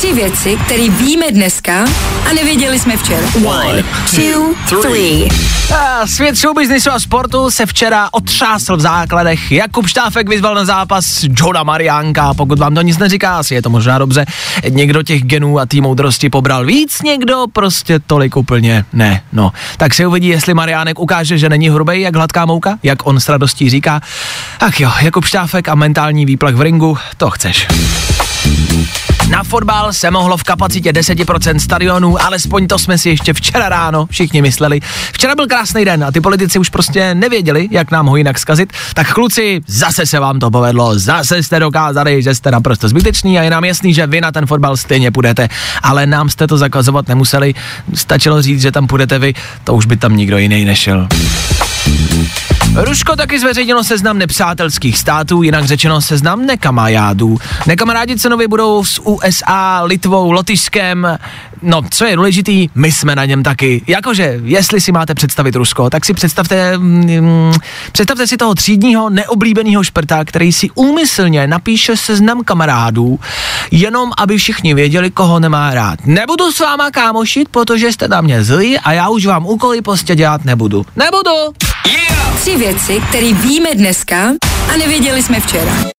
Tři 0.00 0.12
věci, 0.12 0.58
které 0.64 0.88
víme 0.88 1.26
dneska 1.30 1.84
a 2.30 2.32
nevěděli 2.34 2.78
jsme 2.78 2.96
včera. 2.96 3.26
One, 3.44 3.84
two, 4.10 4.80
three. 4.82 5.28
A 5.76 6.06
svět 6.06 6.36
showbiznisu 6.36 6.90
a 6.90 7.00
sportu 7.00 7.50
se 7.50 7.66
včera 7.66 8.08
otřásl 8.12 8.76
v 8.76 8.80
základech. 8.80 9.52
Jakub 9.52 9.86
Štáfek 9.86 10.28
vyzval 10.28 10.54
na 10.54 10.64
zápas 10.64 11.24
Johna 11.36 11.62
Mariánka. 11.62 12.34
Pokud 12.34 12.58
vám 12.58 12.74
to 12.74 12.82
nic 12.82 12.98
neříká, 12.98 13.38
asi 13.38 13.54
je 13.54 13.62
to 13.62 13.70
možná 13.70 13.98
dobře. 13.98 14.26
Někdo 14.68 15.02
těch 15.02 15.22
genů 15.22 15.58
a 15.58 15.66
té 15.66 15.80
moudrosti 15.80 16.30
pobral 16.30 16.64
víc, 16.64 17.02
někdo 17.02 17.44
prostě 17.52 17.98
tolik 17.98 18.36
úplně 18.36 18.84
ne. 18.92 19.22
No, 19.32 19.52
tak 19.76 19.94
se 19.94 20.06
uvidí, 20.06 20.28
jestli 20.28 20.54
Mariánek 20.54 20.98
ukáže, 20.98 21.38
že 21.38 21.48
není 21.48 21.70
hrubej 21.70 22.00
jak 22.00 22.16
hladká 22.16 22.46
mouka, 22.46 22.78
jak 22.82 23.06
on 23.06 23.20
s 23.20 23.28
radostí 23.28 23.70
říká. 23.70 24.00
Ach 24.60 24.80
jo, 24.80 24.90
Jakub 25.00 25.24
Štáfek 25.24 25.68
a 25.68 25.74
mentální 25.74 26.26
výplach 26.26 26.54
v 26.54 26.60
ringu, 26.60 26.98
to 27.16 27.30
chceš. 27.30 27.66
Fotbal 29.50 29.92
se 29.92 30.10
mohlo 30.10 30.36
v 30.36 30.42
kapacitě 30.42 30.92
10% 30.92 31.56
stadionů, 31.56 32.22
alespoň 32.22 32.66
to 32.66 32.78
jsme 32.78 32.98
si 32.98 33.08
ještě 33.08 33.32
včera 33.32 33.68
ráno 33.68 34.06
všichni 34.10 34.42
mysleli. 34.42 34.80
Včera 35.12 35.34
byl 35.34 35.46
krásný 35.46 35.84
den 35.84 36.04
a 36.04 36.12
ty 36.12 36.20
politici 36.20 36.58
už 36.58 36.68
prostě 36.68 37.14
nevěděli, 37.14 37.68
jak 37.70 37.90
nám 37.90 38.06
ho 38.06 38.16
jinak 38.16 38.38
zkazit. 38.38 38.72
Tak 38.94 39.12
kluci, 39.14 39.60
zase 39.66 40.06
se 40.06 40.18
vám 40.18 40.38
to 40.38 40.50
povedlo, 40.50 40.98
zase 40.98 41.42
jste 41.42 41.60
dokázali, 41.60 42.22
že 42.22 42.34
jste 42.34 42.50
naprosto 42.50 42.88
zbytečný 42.88 43.38
a 43.38 43.42
je 43.42 43.50
nám 43.50 43.64
jasný, 43.64 43.94
že 43.94 44.06
vy 44.06 44.20
na 44.20 44.32
ten 44.32 44.46
fotbal 44.46 44.76
stejně 44.76 45.10
půjdete, 45.10 45.48
ale 45.82 46.06
nám 46.06 46.28
jste 46.28 46.46
to 46.46 46.58
zakazovat 46.58 47.08
nemuseli, 47.08 47.54
stačilo 47.94 48.42
říct, 48.42 48.62
že 48.62 48.72
tam 48.72 48.86
půjdete 48.86 49.18
vy, 49.18 49.34
to 49.64 49.74
už 49.74 49.86
by 49.86 49.96
tam 49.96 50.16
nikdo 50.16 50.38
jiný 50.38 50.64
nešel. 50.64 51.08
Rusko 52.74 53.16
taky 53.16 53.38
zveřejnilo 53.40 53.84
seznam 53.84 54.18
nepřátelských 54.18 54.98
států, 54.98 55.42
jinak 55.42 55.64
řečeno 55.64 56.00
seznam 56.00 56.46
nekamarádů. 56.46 57.38
Nekamarádi 57.66 58.18
cenově 58.18 58.48
budou 58.48 58.84
s 58.84 59.02
USA, 59.02 59.82
Litvou, 59.84 60.32
Lotyšskem. 60.32 61.18
No, 61.62 61.82
co 61.90 62.04
je 62.04 62.16
důležitý, 62.16 62.68
my 62.74 62.92
jsme 62.92 63.16
na 63.16 63.24
něm 63.24 63.42
taky. 63.42 63.82
Jakože, 63.86 64.40
jestli 64.44 64.80
si 64.80 64.92
máte 64.92 65.14
představit 65.14 65.56
Rusko, 65.56 65.90
tak 65.90 66.04
si 66.04 66.14
představte, 66.14 66.78
mm, 66.78 67.52
představte 67.92 68.26
si 68.26 68.36
toho 68.36 68.54
třídního, 68.54 69.10
neoblíbeného 69.10 69.84
šprta, 69.84 70.24
který 70.24 70.52
si 70.52 70.70
úmyslně 70.74 71.46
napíše 71.46 71.96
seznam 71.96 72.44
kamarádů, 72.44 73.20
jenom 73.70 74.10
aby 74.18 74.38
všichni 74.38 74.74
věděli, 74.74 75.10
koho 75.10 75.40
nemá 75.40 75.74
rád. 75.74 75.98
Nebudu 76.06 76.52
s 76.52 76.60
váma 76.60 76.90
kámošit, 76.90 77.48
protože 77.48 77.92
jste 77.92 78.08
na 78.08 78.20
mě 78.20 78.44
zlí 78.44 78.78
a 78.78 78.92
já 78.92 79.08
už 79.08 79.26
vám 79.26 79.46
úkoly 79.46 79.82
prostě 79.82 80.14
dělat 80.14 80.44
nebudu. 80.44 80.86
Nebudu! 80.96 81.54
Tři 82.40 82.56
věci, 82.56 83.00
které 83.08 83.32
víme 83.32 83.74
dneska 83.74 84.32
a 84.74 84.76
nevěděli 84.76 85.22
jsme 85.22 85.40
včera. 85.40 85.90